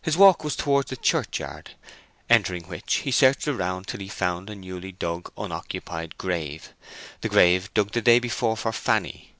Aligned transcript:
His 0.00 0.16
walk 0.16 0.42
was 0.42 0.56
towards 0.56 0.88
the 0.88 0.96
churchyard, 0.96 1.72
entering 2.30 2.62
which 2.62 2.94
he 3.04 3.10
searched 3.10 3.46
around 3.46 3.86
till 3.86 4.00
he 4.00 4.08
found 4.08 4.48
a 4.48 4.54
newly 4.54 4.90
dug 4.90 5.30
unoccupied 5.36 6.16
grave—the 6.16 7.28
grave 7.28 7.74
dug 7.74 7.90
the 7.90 8.00
day 8.00 8.18
before 8.18 8.56
for 8.56 8.72
Fanny. 8.72 9.34